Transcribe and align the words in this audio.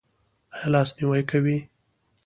ایا 0.55 0.67
لاس 0.73 0.89
نیوی 0.97 1.21
کوئ؟ 1.29 1.57